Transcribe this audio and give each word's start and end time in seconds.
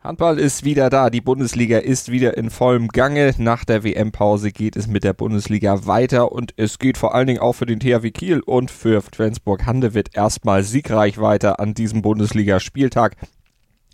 Handball 0.00 0.38
ist 0.38 0.64
wieder 0.64 0.90
da, 0.90 1.10
die 1.10 1.20
Bundesliga 1.20 1.78
ist 1.78 2.08
wieder 2.08 2.36
in 2.36 2.50
vollem 2.50 2.86
Gange. 2.86 3.34
Nach 3.36 3.64
der 3.64 3.82
WM-Pause 3.82 4.52
geht 4.52 4.76
es 4.76 4.86
mit 4.86 5.02
der 5.02 5.12
Bundesliga 5.12 5.86
weiter 5.86 6.30
und 6.30 6.54
es 6.56 6.78
geht 6.78 6.96
vor 6.96 7.16
allen 7.16 7.26
Dingen 7.26 7.40
auch 7.40 7.54
für 7.54 7.66
den 7.66 7.80
THW 7.80 8.12
Kiel 8.12 8.38
und 8.38 8.70
für 8.70 9.02
Flensburg-Handewitt 9.02 10.10
erstmal 10.14 10.62
siegreich 10.62 11.18
weiter 11.18 11.58
an 11.58 11.74
diesem 11.74 12.02
Bundesligaspieltag. 12.02 13.16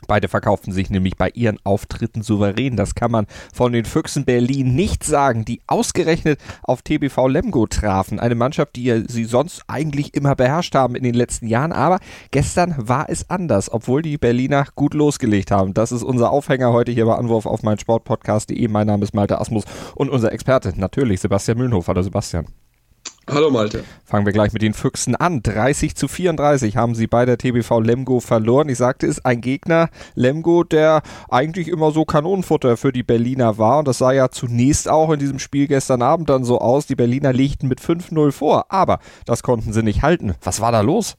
Beide 0.07 0.29
verkauften 0.29 0.73
sich 0.73 0.91
nämlich 0.91 1.17
bei 1.17 1.31
ihren 1.31 1.59
Auftritten 1.65 2.23
souverän. 2.23 2.77
Das 2.77 2.95
kann 2.95 3.11
man 3.11 3.27
von 3.53 3.73
den 3.73 3.85
Füchsen 3.85 4.25
Berlin 4.25 4.75
nicht 4.75 5.05
sagen, 5.05 5.45
die 5.45 5.61
ausgerechnet 5.67 6.39
auf 6.63 6.83
TBV 6.83 7.29
Lemgo 7.29 7.67
trafen. 7.67 8.21
Eine 8.21 8.35
Mannschaft, 8.35 8.77
die 8.77 9.05
sie 9.09 9.25
sonst 9.25 9.63
eigentlich 9.69 10.15
immer 10.15 10.35
beherrscht 10.35 10.75
haben 10.75 10.95
in 10.95 11.03
den 11.03 11.15
letzten 11.15 11.47
Jahren. 11.47 11.73
Aber 11.73 11.99
gestern 12.31 12.75
war 12.77 13.09
es 13.09 13.31
anders, 13.31 13.73
obwohl 13.73 14.03
die 14.03 14.19
Berliner 14.19 14.67
gut 14.75 14.95
losgelegt 14.95 15.51
haben. 15.51 15.75
Das 15.75 15.93
ist 15.93 16.03
unser 16.03 16.31
Aufhänger 16.31 16.73
heute 16.73 16.93
hier 16.93 17.07
bei 17.07 17.15
Anwurf 17.15 17.47
auf 17.47 17.63
mein 17.63 17.79
Sportpodcast.de. 17.79 18.69
Mein 18.69 18.87
Name 18.87 19.05
ist 19.05 19.15
Malte 19.15 19.41
Asmus 19.41 19.65
und 19.95 20.11
unser 20.11 20.33
Experte 20.33 20.73
natürlich 20.77 21.21
Sebastian 21.21 21.59
Mühlenhof. 21.59 21.89
Hallo 21.89 22.03
Sebastian. 22.03 22.47
Hallo 23.31 23.51
Malte. 23.51 23.85
Fangen 24.05 24.27
wir 24.27 24.35
gleich 24.35 24.53
mit 24.53 24.61
den 24.61 24.75
Füchsen 24.75 25.17
an. 25.17 25.43
30 25.43 25.97
zu 25.97 26.09
34 26.09 26.77
haben 26.77 26.95
sie 26.95 27.07
bei 27.07 27.25
der 27.25 27.39
TBV 27.39 27.81
Lemgo 27.81 28.21
verloren. 28.21 28.69
Ich 28.69 28.77
sagte 28.77 29.07
es, 29.07 29.25
ein 29.25 29.41
Gegner 29.41 29.89
Lemgo, 30.15 30.63
der 30.63 31.01
eigentlich 31.31 31.69
immer 31.69 31.91
so 31.91 32.05
Kanonenfutter 32.05 32.77
für 32.77 32.93
die 32.93 33.03
Berliner 33.03 33.57
war. 33.57 33.79
Und 33.79 33.89
das 33.89 33.99
sah 33.99 34.13
ja 34.13 34.29
zunächst 34.29 34.91
auch 34.91 35.11
in 35.11 35.21
diesem 35.21 35.39
Spiel 35.39 35.69
gestern 35.69 36.03
Abend 36.03 36.29
dann 36.29 36.45
so 36.45 36.61
aus. 36.61 36.87
Die 36.87 36.97
Berliner 36.97 37.33
legten 37.33 37.67
mit 37.67 37.81
5-0 37.81 38.31
vor, 38.31 38.67
aber 38.69 38.99
das 39.25 39.43
konnten 39.43 39.73
sie 39.73 39.83
nicht 39.83 40.03
halten. 40.03 40.35
Was 40.43 40.61
war 40.61 40.71
da 40.71 40.83
los? 40.83 41.17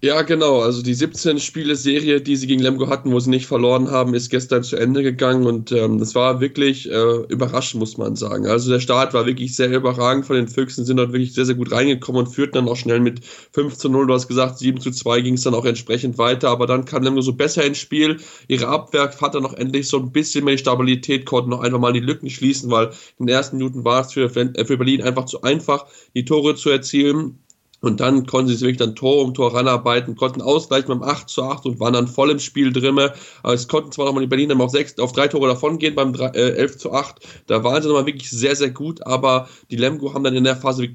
Ja, 0.00 0.22
genau. 0.22 0.60
Also 0.60 0.80
die 0.82 0.94
17-Spiele-Serie, 0.94 2.20
die 2.20 2.36
sie 2.36 2.46
gegen 2.46 2.62
Lemgo 2.62 2.86
hatten, 2.88 3.10
wo 3.10 3.18
sie 3.18 3.30
nicht 3.30 3.46
verloren 3.46 3.90
haben, 3.90 4.14
ist 4.14 4.30
gestern 4.30 4.62
zu 4.62 4.76
Ende 4.76 5.02
gegangen 5.02 5.44
und 5.44 5.72
ähm, 5.72 5.98
das 5.98 6.14
war 6.14 6.40
wirklich 6.40 6.88
äh, 6.88 7.16
überraschend, 7.28 7.80
muss 7.80 7.96
man 7.96 8.14
sagen. 8.14 8.46
Also 8.46 8.70
der 8.70 8.78
Start 8.78 9.12
war 9.12 9.26
wirklich 9.26 9.56
sehr 9.56 9.72
überragend 9.72 10.24
von 10.24 10.36
den 10.36 10.46
Füchsen, 10.46 10.84
sind 10.84 10.98
dort 10.98 11.12
wirklich 11.12 11.34
sehr, 11.34 11.46
sehr 11.46 11.56
gut 11.56 11.72
reingekommen 11.72 12.24
und 12.24 12.32
führten 12.32 12.52
dann 12.54 12.68
auch 12.68 12.76
schnell 12.76 13.00
mit 13.00 13.24
5 13.52 13.76
zu 13.76 13.88
0. 13.88 14.06
Du 14.06 14.14
hast 14.14 14.28
gesagt, 14.28 14.58
7 14.58 14.80
zu 14.80 14.92
2 14.92 15.20
ging 15.20 15.34
es 15.34 15.42
dann 15.42 15.54
auch 15.54 15.64
entsprechend 15.64 16.16
weiter, 16.16 16.50
aber 16.50 16.68
dann 16.68 16.84
kam 16.84 17.02
Lemgo 17.02 17.20
so 17.20 17.32
besser 17.32 17.64
ins 17.64 17.78
Spiel. 17.78 18.18
Ihre 18.46 18.68
Abwehr 18.68 19.10
hatte 19.20 19.40
noch 19.40 19.54
endlich 19.54 19.88
so 19.88 19.98
ein 19.98 20.12
bisschen 20.12 20.44
mehr 20.44 20.58
Stabilität, 20.58 21.26
konnten 21.26 21.50
noch 21.50 21.60
einfach 21.60 21.80
mal 21.80 21.92
die 21.92 21.98
Lücken 21.98 22.30
schließen, 22.30 22.70
weil 22.70 22.90
in 23.18 23.26
den 23.26 23.34
ersten 23.34 23.56
Minuten 23.56 23.84
war 23.84 24.02
es 24.02 24.12
für, 24.12 24.26
äh, 24.36 24.64
für 24.64 24.76
Berlin 24.78 25.02
einfach 25.02 25.24
zu 25.24 25.42
einfach, 25.42 25.86
die 26.14 26.24
Tore 26.24 26.54
zu 26.54 26.70
erzielen. 26.70 27.40
Und 27.80 28.00
dann 28.00 28.26
konnten 28.26 28.48
sie 28.48 28.54
sich 28.54 28.62
wirklich 28.62 28.78
dann 28.78 28.96
Tor 28.96 29.22
um 29.22 29.34
Tor 29.34 29.54
ranarbeiten, 29.54 30.16
konnten 30.16 30.42
ausgleichen 30.42 30.88
beim 30.88 31.02
8 31.02 31.28
zu 31.28 31.42
8 31.44 31.64
und 31.66 31.80
waren 31.80 31.92
dann 31.92 32.08
voll 32.08 32.30
im 32.30 32.40
Spiel 32.40 32.72
drinne. 32.72 33.12
Es 33.44 33.68
konnten 33.68 33.92
zwar 33.92 34.06
nochmal 34.06 34.22
die 34.22 34.28
Berliner 34.28 34.58
auf, 34.60 34.70
sechs, 34.70 34.98
auf 34.98 35.12
drei 35.12 35.28
Tore 35.28 35.48
davon 35.48 35.78
gehen 35.78 35.94
beim 35.94 36.12
3, 36.12 36.26
äh, 36.30 36.50
11 36.56 36.78
zu 36.78 36.92
8. 36.92 37.20
Da 37.46 37.62
waren 37.62 37.82
sie 37.82 37.88
nochmal 37.88 38.06
wirklich 38.06 38.30
sehr, 38.30 38.56
sehr 38.56 38.70
gut, 38.70 39.06
aber 39.06 39.48
die 39.70 39.76
Lemgo 39.76 40.12
haben 40.12 40.24
dann 40.24 40.34
in 40.34 40.44
der 40.44 40.56
Phase 40.56 40.88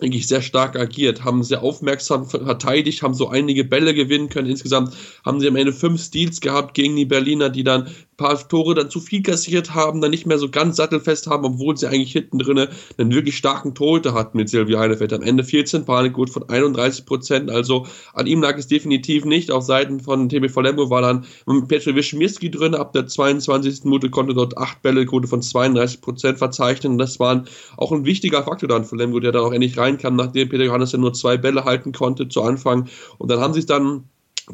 eigentlich 0.00 0.26
sehr 0.26 0.42
stark 0.42 0.76
agiert, 0.76 1.24
haben 1.24 1.42
sehr 1.42 1.62
aufmerksam 1.62 2.26
verteidigt, 2.26 3.02
haben 3.02 3.14
so 3.14 3.28
einige 3.28 3.64
Bälle 3.64 3.94
gewinnen 3.94 4.28
können. 4.28 4.48
Insgesamt 4.48 4.94
haben 5.24 5.40
sie 5.40 5.48
am 5.48 5.56
Ende 5.56 5.72
fünf 5.72 6.02
Steals 6.02 6.40
gehabt 6.40 6.74
gegen 6.74 6.96
die 6.96 7.04
Berliner, 7.04 7.50
die 7.50 7.64
dann 7.64 7.88
paar 8.20 8.48
Tore 8.48 8.74
dann 8.74 8.88
zu 8.88 9.00
viel 9.00 9.22
kassiert 9.22 9.74
haben, 9.74 10.00
dann 10.00 10.10
nicht 10.12 10.26
mehr 10.26 10.38
so 10.38 10.48
ganz 10.48 10.76
sattelfest 10.76 11.26
haben, 11.26 11.44
obwohl 11.44 11.76
sie 11.76 11.88
eigentlich 11.88 12.12
hinten 12.12 12.38
drinne 12.38 12.70
einen 12.96 13.12
wirklich 13.12 13.36
starken 13.36 13.74
Torhüter 13.74 14.14
hatten 14.14 14.38
mit 14.38 14.48
Silvio 14.48 14.78
Heinefeld. 14.78 15.12
Am 15.12 15.22
Ende 15.22 15.44
14 15.44 15.84
Panikgut 15.84 16.30
von 16.30 16.48
31 16.48 17.04
Prozent, 17.04 17.50
also 17.50 17.86
an 18.14 18.26
ihm 18.26 18.40
lag 18.40 18.56
es 18.56 18.68
definitiv 18.68 19.26
nicht. 19.26 19.50
Auf 19.50 19.64
Seiten 19.64 20.00
von 20.00 20.28
TBV 20.28 20.60
Lemgo 20.60 20.88
war 20.88 21.02
dann 21.02 21.26
Petr 21.68 21.94
Wischmirski 21.94 22.50
drin, 22.50 22.74
ab 22.74 22.92
der 22.92 23.06
22. 23.06 23.84
Minute 23.84 24.08
konnte 24.08 24.32
dort 24.32 24.56
acht 24.56 24.80
Bälle, 24.82 25.04
Quote 25.04 25.28
von 25.28 25.42
32 25.42 26.00
Prozent 26.00 26.38
verzeichnen. 26.38 26.96
Das 26.96 27.20
war 27.20 27.44
auch 27.76 27.92
ein 27.92 28.04
wichtiger 28.04 28.42
Faktor 28.42 28.68
dann 28.68 28.84
für 28.84 28.96
Lemgo, 28.96 29.20
der 29.20 29.32
dann 29.32 29.42
auch 29.42 29.52
endlich 29.52 29.76
rein 29.76 29.90
reinkam, 29.90 30.16
nachdem 30.16 30.48
Peter 30.48 30.64
Johannes 30.64 30.92
ja 30.92 30.98
nur 30.98 31.12
zwei 31.12 31.36
Bälle 31.36 31.64
halten 31.64 31.92
konnte 31.92 32.28
zu 32.28 32.42
Anfang. 32.42 32.88
Und 33.18 33.30
dann 33.30 33.40
haben 33.40 33.54
sie 33.54 33.60
es 33.60 33.66
dann 33.66 34.04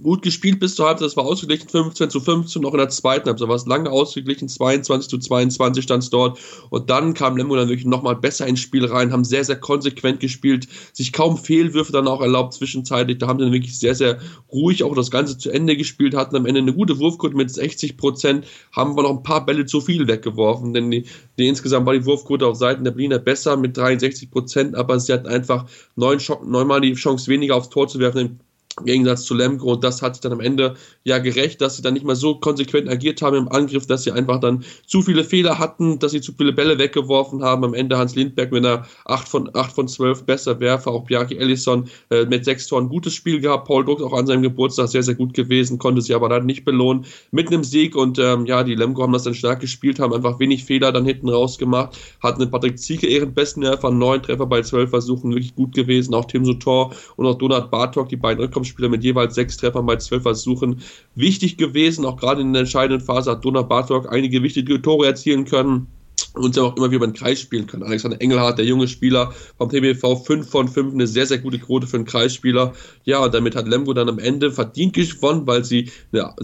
gut 0.03 0.23
gespielt 0.23 0.61
bis 0.61 0.75
zur 0.75 0.87
Halbzeit, 0.87 1.07
das 1.07 1.17
war 1.17 1.25
ausgeglichen 1.25 1.69
15 1.69 2.11
zu 2.11 2.21
15, 2.21 2.62
noch 2.62 2.73
in 2.73 2.79
der 2.79 2.89
zweiten 2.89 3.27
Halbzeit. 3.27 3.49
War 3.49 3.57
es 3.57 3.67
lange 3.67 3.91
ausgeglichen, 3.91 4.49
22 4.49 5.09
zu 5.09 5.19
22 5.19 5.84
stand 5.84 6.03
es 6.03 6.11
dort. 6.11 6.39
Und 6.71 6.91
dann 6.91 7.15
kam 7.15 7.37
Lemgo 7.37 7.57
dann 7.57 7.69
wirklich 7.69 7.87
nochmal 7.87 8.17
besser 8.17 8.47
ins 8.47 8.61
Spiel 8.61 8.84
rein, 8.84 9.12
haben 9.12 9.25
sehr, 9.25 9.45
sehr 9.45 9.57
konsequent 9.57 10.21
gespielt, 10.21 10.69
sich 10.93 11.12
kaum 11.12 11.37
Fehlwürfe 11.37 11.93
dann 11.93 12.09
auch 12.09 12.21
erlaubt 12.21 12.55
zwischenzeitlich, 12.55 13.19
da 13.19 13.27
haben 13.27 13.39
sie 13.39 13.45
dann 13.45 13.53
wirklich 13.53 13.79
sehr, 13.79 13.95
sehr 13.95 14.19
ruhig 14.53 14.84
auch 14.84 14.95
das 14.95 15.11
Ganze 15.11 15.39
zu 15.39 15.51
Ende 15.51 15.77
gespielt, 15.77 16.15
hatten 16.15 16.37
am 16.37 16.47
Ende 16.47 16.61
eine 16.61 16.73
gute 16.73 16.99
Wurfquote 16.99 17.37
mit 17.37 17.51
60 17.51 17.97
Prozent, 17.97 18.47
haben 18.73 18.97
wir 18.97 19.03
noch 19.03 19.11
ein 19.11 19.23
paar 19.23 19.45
Bälle 19.45 19.67
zu 19.67 19.81
viel 19.81 20.07
weggeworfen, 20.07 20.75
denn 20.75 20.91
die, 20.91 21.05
die 21.39 21.47
insgesamt 21.47 21.87
war 21.87 21.95
die 21.95 22.05
Wurfquote 22.05 22.47
auf 22.47 22.57
Seiten 22.57 22.84
der 22.84 22.93
Berliner 22.93 23.19
besser 23.19 23.57
mit 23.57 23.77
63 23.77 24.31
Prozent, 24.31 24.75
aber 24.75 24.99
sie 25.01 25.13
hatten 25.13 25.27
einfach 25.27 25.67
neun, 25.97 26.21
neunmal 26.45 26.81
die 26.81 26.95
Chance 26.95 27.31
weniger 27.31 27.57
aufs 27.57 27.71
Tor 27.71 27.89
zu 27.89 27.99
werfen, 27.99 28.41
im 28.81 28.87
Gegensatz 28.87 29.25
zu 29.25 29.35
Lemko. 29.35 29.73
Und 29.73 29.85
das 29.85 30.03
hat 30.03 30.15
sich 30.15 30.21
dann 30.21 30.33
am 30.33 30.41
Ende 30.41 30.75
ja 31.05 31.19
gerecht, 31.19 31.61
dass 31.61 31.77
sie 31.77 31.83
dann 31.83 31.95
nicht 31.95 32.05
mehr 32.05 32.17
so 32.17 32.35
konsequent 32.35 32.89
agiert 32.89 33.23
haben 33.23 33.37
im 33.37 33.49
Angriff, 33.49 33.87
dass 33.87 34.05
sie 34.05 34.13
einfach 34.13 34.41
dann 34.41 34.65
zu 34.87 35.03
viele 35.03 35.25
Fehler 35.25 35.59
hatten, 35.59 35.99
dass 35.99 36.13
sie 36.13 36.21
zu 36.21 36.33
viele 36.37 36.53
Bälle 36.53 36.79
weggeworfen 36.79 37.43
haben. 37.43 37.65
Am 37.65 37.75
Ende 37.75 37.97
Hans 37.97 38.15
Lindberg 38.15 38.53
mit 38.53 38.67
einer 38.67 38.87
8 39.07 39.29
von, 39.29 39.51
8 39.55 39.73
von 39.73 39.89
12 39.89 40.25
besser 40.25 40.61
Werfer. 40.61 40.91
Auch 40.91 41.05
Bjarki 41.05 41.37
Ellison 41.37 41.89
äh, 42.11 42.27
mit 42.27 42.45
sechs 42.45 42.67
Toren 42.67 42.89
gutes 42.89 43.15
Spiel 43.15 43.41
gehabt. 43.41 43.67
Paul 43.67 43.85
Druck 43.85 44.03
auch 44.03 44.13
an 44.13 44.27
seinem 44.27 44.43
Geburtstag 44.43 44.89
sehr, 44.89 45.03
sehr 45.03 45.15
gut 45.15 45.33
gewesen, 45.33 45.79
konnte 45.79 46.03
sie 46.03 46.15
aber 46.15 46.29
dann 46.29 46.45
nicht 46.45 46.65
belohnen 46.65 47.07
mit 47.31 47.49
einem 47.49 47.65
Sieg. 47.65 47.97
Und 47.97 48.19
ähm, 48.19 48.45
ja, 48.47 48.63
die 48.63 48.75
Lemko 48.75 49.03
haben 49.03 49.13
das 49.13 49.25
dann 49.25 49.35
stark 49.35 49.61
gespielt, 49.61 49.99
haben 50.01 50.13
einfach 50.13 50.39
wenig 50.39 50.65
Fehler 50.65 50.93
dann 50.93 51.07
hinten 51.07 51.29
raus 51.29 51.57
gemacht. 51.57 51.99
Hatten 52.21 52.41
den 52.41 52.51
Patrick 52.51 52.79
Zieke 52.79 53.07
ihren 53.07 53.33
besten 53.33 53.63
Werfer, 53.63 53.91
neun 53.91 54.23
Treffer 54.23 54.47
bei 54.47 54.61
zwölf 54.63 54.91
Versuchen, 54.91 55.31
wirklich 55.31 55.55
gut 55.55 55.75
gewesen. 55.75 56.15
Auch 56.15 56.27
Tim 56.27 56.45
Sutor 56.45 56.93
und 57.17 57.27
auch 57.27 57.39
Donat 57.39 57.71
Bartok, 57.71 58.09
die 58.11 58.17
beiden 58.17 58.43
Rückkommens 58.43 58.66
Spieler 58.66 58.88
mit 58.88 59.03
jeweils 59.03 59.34
sechs 59.34 59.56
Treffern 59.56 59.87
bei 59.87 59.97
zwölf 59.97 60.22
Versuchen 60.22 60.82
wichtig 61.15 61.56
gewesen. 61.56 62.04
Auch 62.04 62.16
gerade 62.16 62.43
in 62.43 62.53
der 62.53 62.60
entscheidenden 62.60 63.04
Phase 63.04 63.31
hat 63.31 63.44
Donner 63.44 63.65
Bartok 63.65 64.12
einige 64.12 64.43
wichtige 64.43 64.81
Tore 64.82 65.06
erzielen 65.06 65.44
können 65.44 65.87
und 66.34 66.59
auch 66.59 66.77
immer 66.77 66.87
wieder 66.87 66.97
über 66.97 67.06
den 67.06 67.15
Kreis 67.15 67.41
spielen 67.41 67.66
können. 67.66 67.82
Alexander 67.82 68.21
Engelhardt, 68.21 68.59
der 68.59 68.66
junge 68.66 68.88
Spieler 68.88 69.32
vom 69.59 69.69
TBV, 69.69 70.16
5 70.16 70.49
von 70.49 70.69
5, 70.69 70.94
eine 70.94 71.06
sehr, 71.06 71.27
sehr 71.27 71.38
gute 71.38 71.59
Quote 71.59 71.87
für 71.87 71.97
einen 71.97 72.04
Kreisspieler. 72.04 72.75
Ja, 73.04 73.25
und 73.25 73.34
damit 73.34 73.56
hat 73.56 73.69
Lemgo 73.69 73.94
dann 73.94 74.09
am 74.09 74.18
Ende 74.18 74.51
verdient 74.51 74.95
gewonnen, 74.95 75.47
weil 75.47 75.65
sie 75.65 75.91
eine 76.12 76.34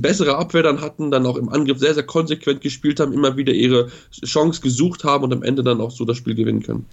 bessere 0.00 0.36
Abwehr 0.36 0.62
dann 0.62 0.80
hatten, 0.80 1.10
dann 1.10 1.26
auch 1.26 1.36
im 1.36 1.48
Angriff 1.48 1.78
sehr, 1.78 1.94
sehr 1.94 2.02
konsequent 2.04 2.60
gespielt 2.60 3.00
haben, 3.00 3.12
immer 3.12 3.36
wieder 3.36 3.52
ihre 3.52 3.90
Chance 4.24 4.60
gesucht 4.60 5.04
haben 5.04 5.24
und 5.24 5.32
am 5.32 5.42
Ende 5.42 5.62
dann 5.62 5.80
auch 5.80 5.90
so 5.90 6.04
das 6.04 6.16
Spiel 6.16 6.34
gewinnen 6.34 6.62
können. 6.62 6.86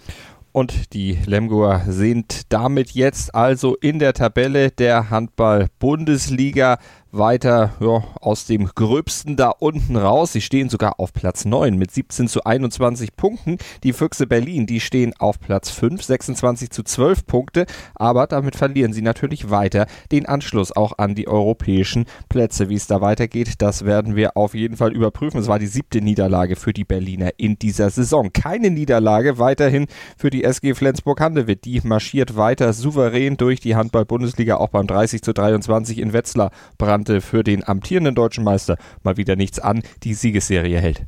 Und 0.51 0.93
die 0.93 1.17
Lemgoer 1.25 1.83
sind 1.87 2.51
damit 2.51 2.91
jetzt 2.91 3.35
also 3.35 3.75
in 3.75 3.99
der 3.99 4.13
Tabelle 4.13 4.71
der 4.71 5.11
Handball-Bundesliga 5.11 6.79
weiter 7.11 7.73
ja, 7.79 8.03
aus 8.21 8.45
dem 8.45 8.65
Gröbsten 8.65 9.35
da 9.35 9.49
unten 9.49 9.95
raus. 9.95 10.33
Sie 10.33 10.41
stehen 10.41 10.69
sogar 10.69 10.99
auf 10.99 11.13
Platz 11.13 11.45
9 11.45 11.75
mit 11.77 11.91
17 11.91 12.27
zu 12.27 12.43
21 12.43 13.15
Punkten. 13.15 13.57
Die 13.83 13.93
Füchse 13.93 14.27
Berlin, 14.27 14.67
die 14.67 14.79
stehen 14.79 15.13
auf 15.17 15.39
Platz 15.39 15.69
5, 15.71 16.03
26 16.03 16.69
zu 16.69 16.83
12 16.83 17.25
Punkte, 17.25 17.65
aber 17.95 18.27
damit 18.27 18.55
verlieren 18.55 18.93
sie 18.93 19.01
natürlich 19.01 19.49
weiter 19.49 19.87
den 20.11 20.25
Anschluss 20.25 20.71
auch 20.71 20.97
an 20.97 21.15
die 21.15 21.27
europäischen 21.27 22.05
Plätze. 22.29 22.69
Wie 22.69 22.75
es 22.75 22.87
da 22.87 23.01
weitergeht, 23.01 23.55
das 23.59 23.85
werden 23.85 24.15
wir 24.15 24.37
auf 24.37 24.53
jeden 24.53 24.77
Fall 24.77 24.93
überprüfen. 24.93 25.39
Es 25.39 25.47
war 25.47 25.59
die 25.59 25.67
siebte 25.67 26.01
Niederlage 26.01 26.55
für 26.55 26.73
die 26.73 26.85
Berliner 26.85 27.31
in 27.37 27.57
dieser 27.57 27.89
Saison. 27.89 28.31
Keine 28.33 28.69
Niederlage 28.69 29.39
weiterhin 29.39 29.87
für 30.17 30.29
die 30.29 30.43
SG 30.43 30.73
Flensburg-Handewitt. 30.75 31.65
Die 31.65 31.81
marschiert 31.83 32.35
weiter 32.35 32.73
souverän 32.73 33.37
durch 33.37 33.59
die 33.59 33.75
Handball-Bundesliga, 33.75 34.57
auch 34.57 34.69
beim 34.69 34.87
30 34.87 35.21
zu 35.21 35.33
23 35.33 35.97
in 35.97 36.13
Wetzlar 36.13 36.51
brannte 36.99 37.21
für 37.21 37.43
den 37.43 37.65
amtierenden 37.65 38.15
deutschen 38.15 38.43
Meister 38.43 38.77
mal 39.03 39.17
wieder 39.17 39.35
nichts 39.35 39.59
an. 39.59 39.83
Die 40.03 40.13
Siegesserie 40.13 40.79
hält. 40.79 41.05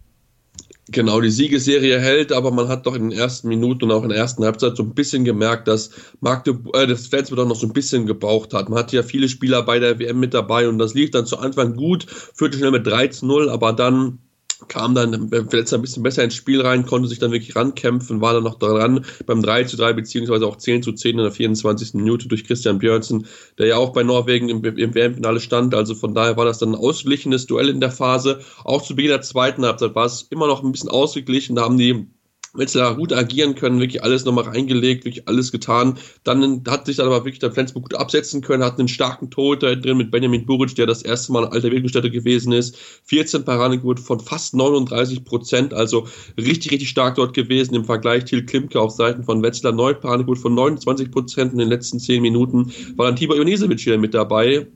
Genau, 0.88 1.22
die 1.22 1.30
Siegesserie 1.30 2.00
hält, 2.00 2.32
aber 2.32 2.52
man 2.52 2.68
hat 2.68 2.86
doch 2.86 2.96
in 2.96 3.10
den 3.10 3.18
ersten 3.18 3.48
Minuten 3.48 3.86
und 3.86 3.92
auch 3.92 4.04
in 4.04 4.10
der 4.10 4.18
ersten 4.18 4.44
Halbzeit 4.44 4.76
so 4.76 4.84
ein 4.84 4.94
bisschen 4.94 5.24
gemerkt, 5.24 5.68
dass 5.68 5.92
Magdeburg, 6.20 6.76
äh, 6.76 6.88
das 6.88 7.08
Flensburg 7.08 7.38
doch 7.38 7.48
noch 7.48 7.56
so 7.56 7.68
ein 7.68 7.74
bisschen 7.74 8.06
gebraucht 8.06 8.54
hat. 8.54 8.70
Man 8.70 8.80
hatte 8.80 8.96
ja 8.96 9.04
viele 9.04 9.30
Spieler 9.30 9.64
bei 9.64 9.80
der 9.80 10.00
WM 10.00 10.20
mit 10.20 10.34
dabei 10.34 10.68
und 10.68 10.80
das 10.80 10.94
lief 10.94 11.12
dann 11.12 11.26
zu 11.26 11.38
Anfang 11.38 11.76
gut, 11.76 12.08
führte 12.10 12.58
schnell 12.58 12.72
mit 12.72 12.88
3 12.88 13.08
zu 13.08 13.26
0, 13.26 13.50
aber 13.50 13.74
dann 13.74 14.20
kam 14.68 14.96
dann 14.96 15.30
letzter 15.30 15.78
ein 15.78 15.82
bisschen 15.82 16.04
besser 16.04 16.24
ins 16.24 16.36
Spiel 16.36 16.62
rein, 16.62 16.86
konnte 16.86 17.08
sich 17.08 17.20
dann 17.20 17.32
wirklich 17.32 17.56
rankämpfen, 17.56 18.22
war 18.22 18.34
dann 18.34 18.44
noch 18.44 18.60
dran 18.60 19.06
beim 19.26 19.42
3 19.42 19.66
zu 19.66 19.78
3 19.78 19.94
beziehungsweise 19.94 20.46
auch 20.46 20.58
10 20.58 20.84
zu 20.84 20.92
10 20.94 21.18
in 21.18 21.24
der 21.24 21.32
24. 21.32 21.94
Minute 21.96 22.28
durch 22.28 22.46
Christian 22.46 22.80
Björnsen, 22.80 23.28
der 23.58 23.68
ja 23.68 23.78
auch 23.78 23.94
bei 23.94 24.04
Norwegen 24.04 24.50
im, 24.50 24.64
im 24.64 24.96
WM-Finale 24.96 25.40
stand. 25.40 25.76
Also 25.76 25.96
von 25.96 26.14
daher 26.14 26.38
war 26.38 26.46
das 26.46 26.60
dann 26.60 26.70
ein 26.70 26.76
ausgeglichenes 26.76 27.48
Duell 27.48 27.70
in 27.70 27.80
der 27.80 27.92
Phase. 27.92 28.42
Auch 28.64 28.82
zu 28.82 28.96
Beginn 28.96 29.12
der 29.12 29.22
zweiten 29.22 29.66
Halbzeit 29.66 29.96
war 29.96 30.06
es 30.06 30.28
immer 30.30 30.48
noch 30.48 30.64
ein 30.64 30.72
bisschen 30.72 30.90
ausgeglichen. 30.90 31.56
Da 31.56 31.64
haben 31.64 31.78
die 31.78 32.08
Wetzlar 32.54 32.96
gut 32.96 33.14
agieren 33.14 33.56
können, 33.56 33.80
wirklich 33.80 34.04
alles 34.04 34.26
nochmal 34.26 34.44
reingelegt, 34.46 35.06
wirklich 35.06 35.28
alles 35.28 35.52
getan. 35.52 35.98
Dann 36.24 36.64
hat 36.68 36.86
sich 36.86 36.98
dann 36.98 37.08
aber 37.08 37.24
wirklich 37.24 37.40
der 37.40 37.52
Flensburg 37.52 37.84
gut 37.84 37.96
absetzen 37.96 38.42
können, 38.42 38.64
hat 38.64 38.78
einen 38.78 38.88
starken 38.88 39.30
Torhüter 39.30 39.76
drin 39.76 39.98
mit 39.98 40.12
Benjamin 40.12 40.46
Buric, 40.46 40.76
der 40.76 40.86
das 40.86 41.02
erste 41.02 41.32
Mal 41.32 41.46
alter 41.46 41.72
Wirkungsstätte 41.72 42.12
gewesen 42.12 42.52
ist. 42.52 42.78
14 43.06 43.46
Paradequote 43.46 44.02
von 44.02 44.20
fast 44.20 44.54
39 44.54 45.24
Prozent, 45.24 45.74
also 45.74 46.08
richtig, 46.38 46.72
richtig 46.72 46.90
stark 46.90 47.16
dort 47.16 47.34
gewesen. 47.34 47.76
Im 47.76 47.86
Vergleich 47.86 48.26
Thiel 48.26 48.46
Klimke 48.46 48.80
auf 48.80 48.92
Seiten 48.92 49.24
von 49.24 49.42
Wetzlar, 49.42 49.72
9 49.72 50.00
Paradequote 50.02 50.42
von 50.42 50.54
29 50.54 51.10
Prozent 51.10 51.54
in 51.54 51.60
den 51.60 51.70
letzten 51.70 52.00
10 52.00 52.22
Minuten. 52.22 52.72
War 52.98 53.06
dann 53.06 53.16
Tibor 53.16 53.38
Ionesewitsch 53.38 53.86
wieder 53.86 53.98
mit 53.98 54.14
dabei, 54.14 54.68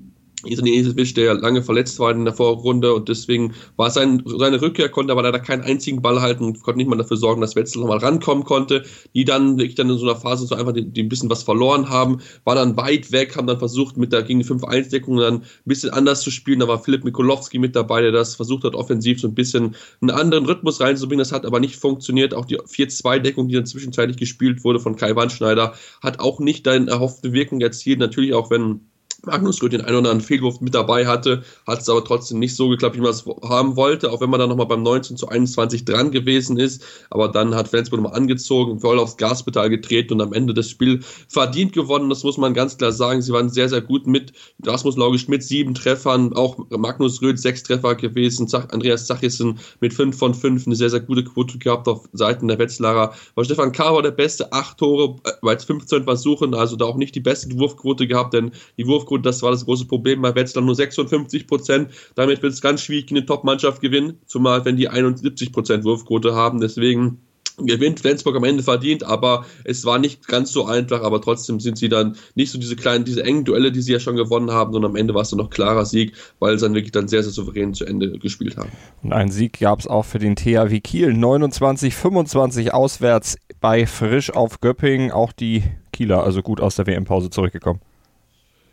Isevic, 0.46 1.16
der 1.16 1.34
lange 1.36 1.64
verletzt 1.64 2.00
war 2.00 2.12
in 2.12 2.26
der 2.26 2.34
Vorrunde 2.34 2.94
und 2.94 3.10
deswegen 3.10 3.54
war 3.76 3.90
sein, 3.90 4.24
seine 4.26 4.62
Rückkehr, 4.62 4.90
konnte 4.90 5.12
aber 5.12 5.24
leider 5.24 5.40
keinen 5.40 5.62
einzigen 5.62 6.02
Ball 6.02 6.22
halten 6.22 6.44
und 6.44 6.62
konnte 6.64 6.78
nicht 6.78 6.90
mal 6.90 6.98
dafür 6.98 7.18
sorgen, 7.18 7.42
dass 7.42 7.56
Wetzel 7.56 7.82
nochmal 7.82 8.00
rankommen 8.00 8.44
konnte. 8.44 8.84
Die 9.14 9.26
dann 9.26 9.58
wirklich 9.58 9.76
dann 9.76 9.90
in 9.90 9.98
so 9.98 10.06
einer 10.06 10.20
Phase 10.20 10.46
so 10.46 10.56
einfach 10.56 10.74
die, 10.74 10.84
die 10.84 11.04
ein 11.04 11.10
bisschen 11.10 11.30
was 11.30 11.44
verloren 11.44 11.90
haben, 11.90 12.20
war 12.44 12.56
dann 12.56 12.78
weit 12.78 13.12
weg, 13.12 13.36
haben 13.36 13.48
dann 13.48 13.60
versucht, 13.60 13.98
mit 13.98 14.14
der 14.14 14.24
gegen 14.24 14.40
die 14.40 14.46
5-1-Deckung 14.46 15.18
dann 15.18 15.36
ein 15.36 15.44
bisschen 15.66 15.92
anders 15.92 16.22
zu 16.22 16.32
spielen. 16.32 16.60
Da 16.60 16.68
war 16.68 16.80
Philipp 16.80 17.04
Mikulowski 17.04 17.60
mit 17.60 17.76
dabei, 17.76 18.02
der 18.02 18.12
das 18.12 18.36
versucht 18.36 18.64
hat, 18.64 18.76
offensiv 18.76 19.20
so 19.20 19.28
ein 19.28 19.36
bisschen 19.36 19.76
einen 20.02 20.12
anderen 20.12 20.46
Rhythmus 20.46 20.80
reinzubringen. 20.80 21.20
Das 21.20 21.32
hat 21.32 21.46
aber 21.46 21.60
nicht 21.60 21.76
funktioniert. 21.76 22.34
Auch 22.34 22.46
die 22.46 22.60
4-2-Deckung, 22.60 23.48
die 23.48 23.56
dann 23.56 23.66
zwischenzeitlich 23.66 24.18
gespielt 24.18 24.64
wurde 24.64 24.80
von 24.80 24.96
Kai 24.96 25.16
Wandschneider, 25.16 25.74
hat 26.02 26.20
auch 26.20 26.40
nicht 26.40 26.66
deine 26.68 26.90
erhoffte 26.90 27.34
Wirkung 27.34 27.62
erzielt. 27.62 28.00
Natürlich 28.00 28.34
auch, 28.34 28.50
wenn 28.50 28.82
Magnus 29.26 29.62
Röth 29.62 29.74
den 29.74 29.82
einen 29.82 29.98
oder 29.98 30.10
anderen 30.10 30.22
Fehlwurf 30.22 30.62
mit 30.62 30.74
dabei 30.74 31.06
hatte, 31.06 31.44
hat 31.68 31.82
es 31.82 31.90
aber 31.90 32.04
trotzdem 32.04 32.40
nicht 32.40 32.56
so 32.56 32.70
geklappt, 32.70 32.96
wie 32.96 33.02
man 33.02 33.12
es 33.12 33.26
haben 33.44 33.76
wollte, 33.76 34.12
auch 34.12 34.22
wenn 34.22 34.30
man 34.30 34.40
dann 34.40 34.50
nochmal 34.50 34.68
beim 34.68 34.84
19 34.84 35.18
zu 35.18 35.28
21 35.28 35.86
dran 35.86 36.12
gewesen 36.12 36.58
ist. 36.58 36.84
Aber 37.10 37.28
dann 37.28 37.56
hat 37.56 37.68
Flensburg 37.68 38.02
nochmal 38.02 38.18
angezogen, 38.18 38.80
voll 38.80 39.00
aufs 39.00 39.18
Gaspedal 39.18 39.70
getreten 39.70 40.14
und 40.14 40.22
am 40.22 40.34
Ende 40.34 40.54
das 40.54 40.70
Spiel 40.70 41.02
verdient 41.28 41.74
gewonnen. 41.74 42.10
Das 42.10 42.24
muss 42.24 42.38
man 42.38 42.54
ganz 42.54 42.78
klar 42.78 42.92
sagen. 42.92 43.22
Sie 43.22 43.34
waren 43.34 43.50
sehr, 43.50 43.70
sehr 43.70 43.82
gut 43.82 44.08
mit 44.08 44.34
Rasmus 44.66 44.98
Laugisch 44.98 45.28
mit 45.28 45.44
sieben 45.44 45.74
Treffern, 45.74 46.34
auch 46.34 46.58
Magnus 46.70 47.22
Röth 47.22 47.40
sechs 47.40 47.64
Treffer 47.64 47.96
gewesen, 47.96 48.48
Andreas 48.72 49.08
Zachissen 49.08 49.60
mit 49.82 49.94
fünf 49.94 50.18
von 50.18 50.34
fünf, 50.34 50.66
eine 50.66 50.76
sehr, 50.76 50.90
sehr 50.90 51.02
gute 51.02 51.24
Quote 51.24 51.58
gehabt 51.58 51.88
auf 51.88 52.08
Seiten 52.14 52.48
der 52.48 52.60
Wetzlarer. 52.60 53.14
War 53.36 53.46
Stefan 53.46 53.72
K. 53.72 53.94
war 53.94 54.02
der 54.02 54.12
beste, 54.12 54.52
acht 54.52 54.78
Tore 54.78 55.16
bei 55.42 55.58
15 55.58 56.04
Versuchen, 56.04 56.54
also 56.54 56.76
da 56.76 56.86
auch 56.86 56.98
nicht 56.98 57.16
die 57.16 57.20
beste 57.20 57.58
Wurfquote 57.58 58.08
gehabt, 58.08 58.34
denn 58.34 58.52
die 58.78 58.88
Wurfquote 58.88 59.15
Gut, 59.16 59.26
das 59.26 59.42
war 59.42 59.52
das 59.52 59.64
große 59.64 59.86
Problem 59.86 60.22
bei 60.22 60.36
Wetzlar 60.36 60.62
nur 60.62 60.76
56 60.76 61.48
Prozent. 61.48 61.90
Damit 62.16 62.44
wird 62.44 62.52
es 62.52 62.60
ganz 62.60 62.82
schwierig, 62.82 63.12
eine 63.12 63.26
Top-Mannschaft 63.26 63.80
gewinnen, 63.80 64.20
zumal 64.26 64.66
wenn 64.66 64.76
die 64.76 64.90
71 64.90 65.54
Prozent 65.54 65.86
Wurfquote 65.86 66.36
haben. 66.36 66.60
Deswegen 66.60 67.22
gewinnt 67.58 68.02
Flensburg 68.02 68.36
am 68.36 68.44
Ende 68.44 68.62
verdient, 68.62 69.06
aber 69.06 69.46
es 69.64 69.86
war 69.86 70.00
nicht 70.00 70.28
ganz 70.28 70.52
so 70.52 70.66
einfach, 70.66 71.02
aber 71.02 71.22
trotzdem 71.22 71.62
sind 71.62 71.78
sie 71.78 71.88
dann 71.88 72.18
nicht 72.34 72.52
so 72.52 72.60
diese 72.60 72.76
kleinen, 72.76 73.06
diese 73.06 73.24
engen 73.24 73.46
Duelle, 73.46 73.72
die 73.72 73.82
sie 73.82 73.94
ja 73.94 74.02
schon 74.02 74.18
gewonnen 74.18 74.52
haben, 74.52 74.74
sondern 74.74 74.92
am 74.92 74.98
Ende 74.98 75.14
war 75.14 75.22
es 75.22 75.30
dann 75.30 75.40
noch 75.40 75.50
klarer 75.50 75.86
Sieg, 75.86 76.12
weil 76.40 76.60
sie 76.60 76.66
dann 76.66 76.76
wirklich 76.76 76.92
dann 76.92 77.08
sehr, 77.08 77.24
sehr 77.24 77.32
souverän 77.32 77.74
zu 77.74 77.86
Ende 77.86 78.20
gespielt 78.20 78.58
haben. 78.58 78.72
Und 79.02 79.14
einen 79.14 79.32
Sieg 79.32 79.62
gab 79.62 79.80
es 79.80 79.88
auch 79.88 80.04
für 80.04 80.20
den 80.20 80.36
THW 80.36 80.82
Kiel, 80.82 81.12
29-25 81.12 82.72
auswärts 82.72 83.38
bei 83.62 83.88
Frisch 83.88 84.30
auf 84.32 84.60
Göppingen, 84.60 85.14
auch 85.14 85.32
die 85.32 85.64
Kieler, 85.94 86.26
also 86.26 86.42
gut 86.42 86.60
aus 86.60 86.76
der 86.76 86.86
WM-Pause 86.86 87.30
zurückgekommen. 87.30 87.80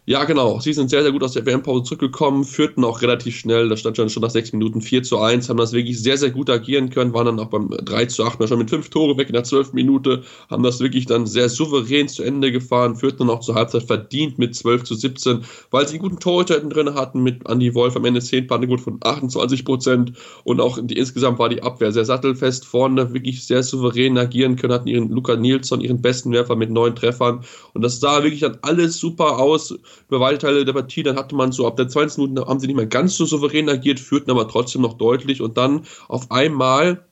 Ja, 0.05 0.25
genau. 0.25 0.59
Sie 0.59 0.73
sind 0.73 0.91
sehr, 0.91 1.03
sehr 1.05 1.13
gut 1.13 1.23
aus 1.23 1.35
der 1.35 1.47
WM-Pause 1.47 1.85
zurückgekommen, 1.85 2.43
führten 2.43 2.83
auch 2.83 3.03
relativ 3.03 3.37
schnell, 3.37 3.69
da 3.69 3.77
stand 3.77 3.97
schon 3.97 4.21
nach 4.21 4.31
sechs 4.31 4.53
Minuten 4.53 4.81
4 4.81 5.05
zu 5.05 5.21
1, 5.21 5.49
haben 5.49 5.59
das 5.59 5.73
wirklich 5.73 6.03
sehr, 6.03 6.19
sehr 6.19 6.31
gut 6.31 6.51
agieren 6.51 6.91
können, 6.91 7.15
waren 7.15 7.27
dann 7.27 7.39
auch 7.39 7.51
beim 7.51 7.69
3 7.71 8.07
zu 8.07 8.25
8 8.25 8.49
schon 8.49 8.59
mit 8.59 8.69
fünf 8.69 8.91
Tore 8.91 9.17
weg 9.17 9.29
in 9.29 9.35
der 9.35 9.45
zwölften 9.45 9.77
Minute, 9.77 10.25
haben 10.51 10.65
das 10.65 10.81
wirklich 10.81 11.07
dann 11.07 11.27
sehr 11.27 11.49
souverän 11.49 12.09
zu 12.09 12.25
Ende 12.25 12.51
gefahren, 12.51 12.97
führten 12.97 13.19
dann 13.19 13.31
auch 13.31 13.43
zur 13.43 13.55
Halbzeit 13.55 13.85
verdient 13.85 14.41
mit 14.41 14.57
12 14.57 14.83
zu 14.83 14.97
17, 14.97 15.45
weil 15.71 15.87
sie 15.87 15.95
einen 15.95 16.03
guten 16.03 16.19
Torhüter 16.19 16.59
drin 16.59 16.95
hatten 16.95 17.23
mit 17.23 17.49
Andy 17.49 17.73
Wolf 17.73 17.95
am 17.95 18.05
Ende 18.05 18.21
10 18.21 18.49
Pannegut 18.49 18.81
von 18.81 18.99
28 19.05 19.65
Prozent 19.65 20.15
und 20.43 20.61
auch 20.61 20.81
die, 20.83 20.99
insgesamt 20.99 21.39
war 21.39 21.49
die 21.49 21.63
Abwehr 21.63 21.93
sehr 21.93 22.05
sattelfest 22.05 22.65
vorne, 22.65 23.15
wirklich 23.15 23.47
sehr 23.47 23.63
souverän 23.63 24.19
agieren 24.19 24.57
können, 24.57 24.73
hatten 24.73 24.89
ihren 24.89 25.11
Luca 25.11 25.37
Nilsson, 25.37 25.81
ihren 25.81 26.03
besten 26.03 26.33
Werfer 26.33 26.57
mit 26.57 26.71
neun 26.71 26.97
Treffern 26.97 27.45
und 27.73 27.83
das 27.83 28.01
sah 28.01 28.25
wirklich 28.25 28.41
dann 28.41 28.59
alles 28.63 28.99
super 28.99 29.39
aus 29.39 29.73
über 30.09 30.21
weite 30.21 30.39
Teile 30.39 30.65
der 30.65 30.73
Partie, 30.73 31.03
dann 31.03 31.17
hatte 31.17 31.35
man 31.35 31.53
so 31.53 31.67
ab 31.67 31.77
der 31.77 31.89
20. 31.89 32.19
Minute 32.19 32.47
haben 32.47 32.61
sie 32.61 32.67
nicht 32.67 32.77
mehr 32.77 32.87
ganz 32.87 33.17
so 33.17 33.25
souverän 33.25 33.69
agiert, 33.69 34.01
führten 34.01 34.31
aber 34.31 34.49
trotzdem 34.49 34.83
noch 34.83 34.95
deutlich 34.95 35.41
und 35.41 35.57
dann 35.57 35.87
auf 36.09 36.31
einmal 36.31 37.05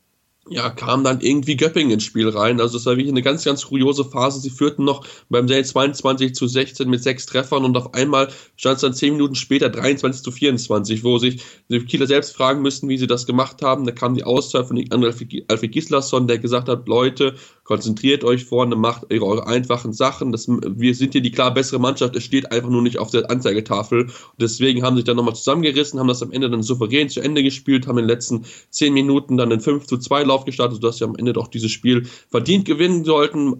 ja, 0.49 0.71
kam 0.71 1.05
dann 1.05 1.21
irgendwie 1.21 1.57
Göppingen 1.57 1.93
ins 1.93 2.05
Spiel 2.05 2.29
rein. 2.29 2.61
Also 2.61 2.79
es 2.79 2.87
war 2.87 2.97
wirklich 2.97 3.11
eine 3.13 3.23
ganz, 3.23 3.45
ganz 3.45 3.67
kuriose 3.67 4.05
Phase. 4.05 4.41
Sie 4.41 4.51
führten 4.51 4.85
noch 4.85 5.07
beim 5.29 5.47
Serie 5.47 5.65
22 5.65 6.35
zu 6.35 6.49
16 6.49 6.89
mit 6.89 7.03
sechs 7.03 7.27
Treffern 7.27 7.65
und 7.65 7.77
auf 7.77 7.93
einmal 7.95 8.29
stand 8.57 8.77
es 8.77 8.81
dann 8.81 8.95
zehn 8.95 9.13
Minuten 9.13 9.35
später 9.35 9.69
23 9.69 10.23
zu 10.23 10.33
24, 10.33 11.05
wo 11.05 11.19
sich 11.19 11.43
die 11.69 11.85
Kieler 11.85 12.07
selbst 12.07 12.35
fragen 12.35 12.63
müssten, 12.63 12.89
wie 12.89 12.97
sie 12.97 13.07
das 13.07 13.27
gemacht 13.27 13.61
haben. 13.63 13.85
Da 13.85 13.93
kam 13.93 14.15
die 14.15 14.25
Auszeit 14.25 14.67
von 14.67 14.83
Alfred 14.91 15.73
Gislason, 15.73 16.27
der 16.27 16.39
gesagt 16.39 16.69
hat, 16.69 16.89
Leute, 16.89 17.35
konzentriert 17.71 18.25
euch 18.25 18.47
vorne, 18.47 18.75
macht 18.75 19.13
eure 19.13 19.47
einfachen 19.47 19.93
Sachen. 19.93 20.33
Das, 20.33 20.49
wir 20.49 20.95
sind 20.95 21.13
hier 21.13 21.23
die 21.23 21.31
klar 21.31 21.55
bessere 21.55 21.79
Mannschaft. 21.79 22.17
Es 22.17 22.25
steht 22.25 22.51
einfach 22.51 22.71
nur 22.71 22.83
nicht 22.83 22.99
auf 22.99 23.13
der 23.13 23.31
Anzeigetafel. 23.31 24.07
Und 24.07 24.13
deswegen 24.41 24.83
haben 24.83 24.97
sie 24.97 25.03
sich 25.03 25.05
dann 25.05 25.17
nochmal 25.17 25.37
zusammengerissen, 25.37 26.01
haben 26.01 26.09
das 26.09 26.23
am 26.23 26.33
Ende 26.33 26.51
dann 26.51 26.65
souverän 26.65 27.09
zu 27.09 27.21
Ende 27.21 27.45
gespielt, 27.45 27.87
haben 27.87 27.99
in 27.99 28.07
den 28.07 28.11
letzten 28.11 28.45
zehn 28.71 28.93
Minuten 28.93 29.37
dann 29.37 29.53
einen 29.53 29.61
5 29.61 29.87
zu 29.87 29.99
2 29.99 30.25
Lauf 30.31 30.45
gestartet, 30.45 30.77
sodass 30.81 30.99
sie 30.99 31.05
am 31.05 31.17
Ende 31.17 31.33
doch 31.33 31.49
dieses 31.49 31.71
Spiel 31.71 32.07
verdient 32.29 32.65
gewinnen 32.65 33.05
sollten. 33.05 33.59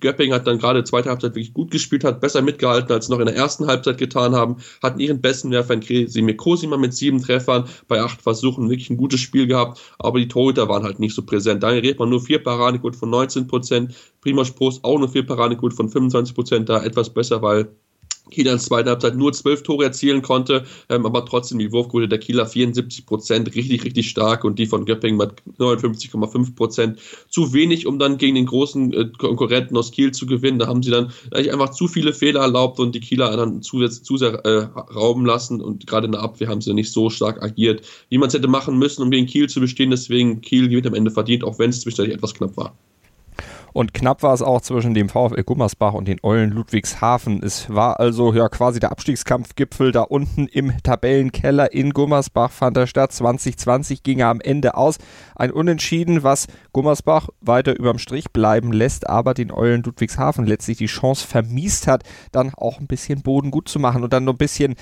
Göpping 0.00 0.32
hat 0.32 0.46
dann 0.46 0.58
gerade 0.58 0.84
zweite 0.84 1.08
Halbzeit 1.08 1.34
wirklich 1.34 1.54
gut 1.54 1.70
gespielt, 1.70 2.04
hat 2.04 2.20
besser 2.20 2.42
mitgehalten, 2.42 2.92
als 2.92 3.08
noch 3.08 3.20
in 3.20 3.26
der 3.26 3.36
ersten 3.36 3.66
Halbzeit 3.66 3.98
getan 3.98 4.34
haben, 4.34 4.56
hatten 4.82 5.00
ihren 5.00 5.20
besten 5.20 5.50
Werfer 5.50 5.74
in 5.74 5.80
Kresimir 5.80 6.36
Kosima 6.36 6.76
mit 6.76 6.94
sieben 6.94 7.22
Treffern, 7.22 7.64
bei 7.88 8.00
acht 8.00 8.20
Versuchen 8.20 8.68
wirklich 8.68 8.90
ein 8.90 8.96
gutes 8.96 9.20
Spiel 9.20 9.46
gehabt, 9.46 9.80
aber 9.98 10.18
die 10.18 10.28
Torhüter 10.28 10.68
waren 10.68 10.82
halt 10.82 10.98
nicht 10.98 11.14
so 11.14 11.22
präsent. 11.22 11.62
Daher 11.62 11.82
redet 11.82 11.98
man 11.98 12.10
nur 12.10 12.20
vier 12.20 12.42
Paradequote 12.42 12.98
von 12.98 13.10
19 13.10 13.46
Prozent, 13.46 13.94
Primoz 14.20 14.50
Prost 14.50 14.84
auch 14.84 14.98
nur 14.98 15.08
vier 15.08 15.24
Paradequote 15.24 15.74
von 15.74 15.88
25 15.88 16.34
Prozent, 16.34 16.68
da 16.68 16.82
etwas 16.82 17.10
besser, 17.10 17.42
weil 17.42 17.68
Kiel 18.30 18.46
in 18.46 18.52
der 18.52 18.58
zweiten 18.58 18.88
Halbzeit 18.88 19.16
nur 19.16 19.32
zwölf 19.32 19.62
Tore 19.62 19.84
erzielen 19.84 20.22
konnte, 20.22 20.64
ähm, 20.88 21.06
aber 21.06 21.24
trotzdem 21.26 21.58
die 21.58 21.72
Wurfquote 21.72 22.08
der 22.08 22.18
Kieler 22.18 22.46
74 22.46 23.06
Prozent, 23.06 23.54
richtig, 23.54 23.84
richtig 23.84 24.08
stark 24.08 24.44
und 24.44 24.58
die 24.58 24.66
von 24.66 24.84
Göppingen 24.84 25.18
mit 25.18 25.42
59,5 25.58 26.54
Prozent. 26.54 26.98
Zu 27.28 27.52
wenig, 27.52 27.86
um 27.86 27.98
dann 27.98 28.18
gegen 28.18 28.34
den 28.34 28.46
großen 28.46 28.92
äh, 28.92 29.08
Konkurrenten 29.18 29.76
aus 29.76 29.90
Kiel 29.90 30.12
zu 30.12 30.26
gewinnen. 30.26 30.58
Da 30.58 30.66
haben 30.66 30.82
sie 30.82 30.90
dann 30.90 31.12
eigentlich 31.30 31.52
einfach 31.52 31.70
zu 31.70 31.88
viele 31.88 32.12
Fehler 32.12 32.40
erlaubt 32.40 32.78
und 32.78 32.94
die 32.94 33.00
Kieler 33.00 33.36
dann 33.36 33.62
zu, 33.62 33.86
zu 33.88 34.16
sehr 34.16 34.34
äh, 34.44 34.68
rauben 34.94 35.26
lassen 35.26 35.60
und 35.60 35.86
gerade 35.86 36.06
in 36.06 36.12
der 36.12 36.22
Abwehr 36.22 36.48
haben 36.48 36.60
sie 36.60 36.74
nicht 36.74 36.92
so 36.92 37.10
stark 37.10 37.42
agiert, 37.42 37.82
wie 38.08 38.18
man 38.18 38.28
es 38.28 38.34
hätte 38.34 38.48
machen 38.48 38.78
müssen, 38.78 39.02
um 39.02 39.10
gegen 39.10 39.26
Kiel 39.26 39.48
zu 39.48 39.60
bestehen. 39.60 39.90
Deswegen 39.90 40.40
Kiel 40.40 40.68
gewinnt 40.68 40.86
am 40.86 40.94
Ende 40.94 41.10
verdient, 41.10 41.44
auch 41.44 41.58
wenn 41.58 41.70
es 41.70 41.80
zwischendurch 41.80 42.14
etwas 42.14 42.34
knapp 42.34 42.56
war. 42.56 42.74
Und 43.72 43.94
knapp 43.94 44.22
war 44.22 44.34
es 44.34 44.42
auch 44.42 44.60
zwischen 44.60 44.94
dem 44.94 45.08
VfL 45.08 45.42
Gummersbach 45.44 45.94
und 45.94 46.06
den 46.06 46.18
Eulen 46.22 46.50
Ludwigshafen. 46.50 47.42
Es 47.42 47.72
war 47.72 48.00
also 48.00 48.32
ja 48.34 48.48
quasi 48.48 48.80
der 48.80 48.92
Abstiegskampfgipfel 48.92 49.92
da 49.92 50.02
unten 50.02 50.46
im 50.46 50.72
Tabellenkeller 50.82 51.72
in 51.72 51.92
Gummersbach 51.92 52.50
fand 52.50 52.76
er 52.76 52.86
statt. 52.86 53.12
2020 53.12 54.02
ging 54.02 54.18
er 54.18 54.28
am 54.28 54.40
Ende 54.40 54.76
aus. 54.76 54.98
Ein 55.34 55.52
Unentschieden, 55.52 56.22
was 56.22 56.46
Gummersbach 56.72 57.28
weiter 57.40 57.78
überm 57.78 57.98
Strich 57.98 58.30
bleiben 58.30 58.72
lässt, 58.72 59.08
aber 59.08 59.34
den 59.34 59.50
Eulen 59.50 59.82
Ludwigshafen 59.82 60.46
letztlich 60.46 60.78
die 60.78 60.86
Chance 60.86 61.26
vermiest 61.26 61.86
hat, 61.86 62.04
dann 62.30 62.52
auch 62.54 62.78
ein 62.78 62.86
bisschen 62.86 63.22
Boden 63.22 63.50
gut 63.50 63.68
zu 63.68 63.78
machen 63.78 64.04
und 64.04 64.12
dann 64.12 64.24
noch 64.24 64.34
ein 64.34 64.38
bisschen 64.38 64.74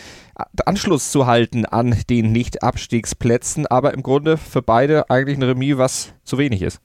Anschluss 0.64 1.11
zu 1.12 1.26
halten 1.26 1.64
an 1.64 1.97
den 2.11 2.32
Nicht-Abstiegsplätzen. 2.32 3.66
Aber 3.66 3.94
im 3.94 4.02
Grunde 4.02 4.37
für 4.37 4.62
beide 4.62 5.11
eigentlich 5.11 5.38
ein 5.38 5.42
Remis, 5.42 5.78
was 5.78 6.14
zu 6.25 6.38
wenig 6.38 6.62
ist. 6.62 6.80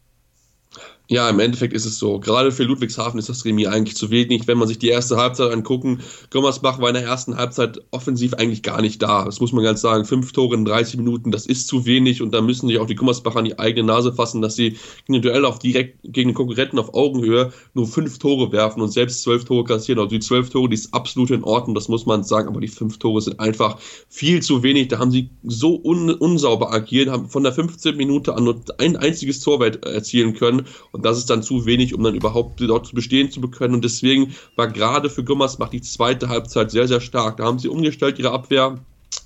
Ja, 1.07 1.29
im 1.29 1.39
Endeffekt 1.39 1.74
ist 1.74 1.85
es 1.85 2.00
so. 2.00 2.19
Gerade 2.19 2.51
für 2.51 2.63
Ludwigshafen 2.63 3.19
ist 3.19 3.29
das 3.29 3.45
Remis 3.45 3.67
eigentlich 3.67 3.95
zu 3.95 4.09
wenig. 4.09 4.47
Wenn 4.47 4.57
man 4.57 4.67
sich 4.67 4.79
die 4.79 4.88
erste 4.88 5.17
Halbzeit 5.17 5.51
angucken, 5.51 6.00
Gommersbach 6.31 6.81
war 6.81 6.89
in 6.89 6.95
der 6.95 7.03
ersten 7.03 7.38
Halbzeit 7.38 7.79
offensiv 7.91 8.33
eigentlich 8.33 8.63
gar 8.63 8.81
nicht 8.81 9.03
da. 9.03 9.25
Das 9.25 9.39
muss 9.39 9.53
man 9.53 9.63
ganz 9.63 9.81
sagen. 9.81 10.05
Fünf 10.05 10.31
Tore 10.31 10.55
in 10.55 10.65
30 10.65 10.97
Minuten, 10.97 11.29
das 11.29 11.45
ist 11.45 11.67
zu 11.67 11.85
wenig 11.85 12.24
und 12.24 12.31
da 12.33 12.41
müssen 12.41 12.67
sich 12.67 12.79
auch 12.79 12.88
die 12.88 12.95
Gummersbacher 12.95 13.38
an 13.38 13.45
die 13.45 13.59
eigene 13.59 13.85
Nase 13.85 14.13
fassen, 14.13 14.41
dass 14.41 14.55
sie 14.55 14.77
in 15.07 15.13
den 15.13 15.21
Duell 15.21 15.45
auch 15.45 15.59
direkt 15.59 16.00
gegen 16.03 16.29
den 16.29 16.35
Konkurrenten 16.35 16.79
auf 16.79 16.95
Augenhöhe 16.95 17.53
nur 17.75 17.85
fünf 17.85 18.17
Tore 18.17 18.51
werfen 18.51 18.81
und 18.81 18.91
selbst 18.91 19.21
zwölf 19.21 19.45
Tore 19.45 19.63
kassieren. 19.63 20.00
Also 20.00 20.09
die 20.09 20.19
zwölf 20.19 20.50
Tore, 20.50 20.69
die 20.69 20.75
ist 20.75 20.91
absolut 20.91 21.29
in 21.29 21.43
Ordnung, 21.43 21.75
das 21.75 21.88
muss 21.88 22.07
man 22.07 22.24
sagen, 22.24 22.47
aber 22.47 22.62
die 22.62 22.67
fünf 22.67 22.97
Tore 22.97 23.21
sind 23.21 23.39
einfach 23.39 23.77
viel 24.09 24.41
zu 24.41 24.63
wenig. 24.63 24.88
Da 24.88 24.97
haben 24.97 25.12
sie 25.12 25.29
so 25.43 25.79
un 25.83 26.09
unsauber 26.09 26.74
agiert, 26.74 27.09
haben 27.09 27.29
von 27.29 27.43
der 27.43 27.53
15 27.53 27.95
Minute 27.95 28.33
an 28.35 28.45
nur 28.45 28.62
ein 28.79 28.95
einziges 28.95 29.39
Tor 29.41 29.63
erzielen 29.63 30.33
können 30.33 30.65
und 30.95 31.03
das 31.03 31.17
ist 31.17 31.29
dann 31.29 31.43
zu 31.43 31.65
wenig, 31.65 31.93
um 31.93 32.01
dann 32.03 32.15
überhaupt 32.15 32.61
dort 32.61 32.95
bestehen 32.95 33.29
zu 33.29 33.41
können. 33.41 33.73
Und 33.73 33.83
deswegen 33.83 34.33
war 34.55 34.69
gerade 34.69 35.09
für 35.09 35.25
Gummersbach 35.25 35.67
die 35.67 35.81
zweite 35.81 36.29
Halbzeit 36.29 36.71
sehr, 36.71 36.87
sehr 36.87 37.01
stark. 37.01 37.35
Da 37.35 37.43
haben 37.43 37.59
sie 37.59 37.67
umgestellt 37.67 38.17
ihre 38.17 38.31
Abwehr 38.31 38.79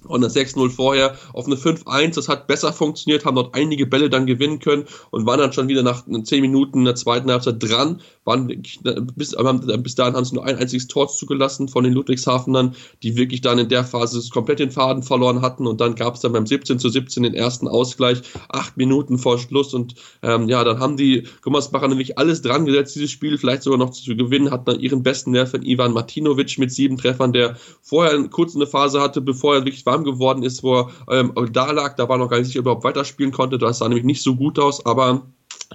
und 0.07 0.21
das 0.21 0.35
6-0 0.35 0.71
vorher 0.71 1.15
auf 1.31 1.45
eine 1.45 1.57
5-1. 1.57 2.15
Das 2.15 2.27
hat 2.27 2.47
besser 2.47 2.73
funktioniert, 2.73 3.23
haben 3.23 3.35
dort 3.35 3.53
einige 3.53 3.85
Bälle 3.85 4.09
dann 4.09 4.25
gewinnen 4.25 4.57
können 4.57 4.85
und 5.11 5.27
waren 5.27 5.39
dann 5.39 5.53
schon 5.53 5.67
wieder 5.67 5.83
nach 5.83 6.05
10 6.05 6.41
Minuten 6.41 6.79
in 6.79 6.85
der 6.85 6.95
zweiten 6.95 7.29
Halbzeit 7.29 7.61
dran. 7.61 8.01
Waren 8.29 8.47
bis, 9.15 9.35
bis 9.83 9.95
dahin 9.95 10.15
haben 10.15 10.25
sie 10.25 10.35
nur 10.35 10.45
ein 10.45 10.55
einziges 10.55 10.87
Tor 10.87 11.07
zugelassen 11.07 11.67
von 11.67 11.83
den 11.83 11.93
Ludwigshafenern, 11.93 12.75
die 13.01 13.17
wirklich 13.17 13.41
dann 13.41 13.57
in 13.57 13.69
der 13.69 13.83
Phase 13.83 14.21
komplett 14.29 14.59
den 14.59 14.71
Faden 14.71 15.01
verloren 15.01 15.41
hatten. 15.41 15.65
Und 15.65 15.81
dann 15.81 15.95
gab 15.95 16.13
es 16.13 16.21
dann 16.21 16.31
beim 16.31 16.45
17 16.45 16.77
zu 16.77 16.89
17 16.89 17.23
den 17.23 17.33
ersten 17.33 17.67
Ausgleich, 17.67 18.21
acht 18.49 18.77
Minuten 18.77 19.17
vor 19.17 19.39
Schluss. 19.39 19.73
Und 19.73 19.95
ähm, 20.21 20.47
ja, 20.47 20.63
dann 20.63 20.79
haben 20.79 20.95
die 20.95 21.23
Gummersbacher 21.41 21.87
nämlich 21.87 22.17
alles 22.17 22.41
dran 22.41 22.65
gesetzt, 22.65 22.95
dieses 22.95 23.11
Spiel 23.11 23.37
vielleicht 23.37 23.63
sogar 23.63 23.79
noch 23.79 23.89
zu 23.89 24.15
gewinnen, 24.15 24.51
hatten 24.51 24.65
dann 24.65 24.79
ihren 24.79 25.01
besten 25.01 25.33
Werfer 25.33 25.59
Ivan 25.63 25.93
Martinovic 25.93 26.57
mit 26.59 26.71
sieben 26.71 26.97
Treffern, 26.97 27.33
der 27.33 27.57
vorher 27.81 28.15
kurz 28.29 28.55
eine 28.55 28.67
Phase 28.67 29.01
hatte, 29.01 29.21
bevor 29.21 29.55
er 29.55 29.65
wirklich 29.65 29.85
warm 29.85 30.03
geworden 30.03 30.43
ist, 30.43 30.61
wo 30.61 30.81
er 30.81 30.89
ähm, 31.09 31.33
da 31.51 31.71
lag, 31.71 31.95
da 31.95 32.07
war 32.07 32.17
noch 32.17 32.29
gar 32.29 32.37
nicht 32.37 32.47
sicher, 32.47 32.59
ob 32.59 32.65
er 32.65 32.71
überhaupt 32.71 32.83
weiterspielen 32.83 33.31
konnte. 33.31 33.57
Das 33.57 33.79
sah 33.79 33.87
nämlich 33.87 34.05
nicht 34.05 34.21
so 34.21 34.35
gut 34.35 34.59
aus, 34.59 34.85
aber 34.85 35.23